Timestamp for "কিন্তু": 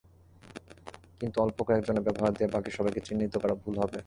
1.21-1.37